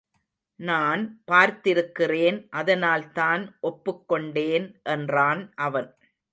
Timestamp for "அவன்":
5.61-5.89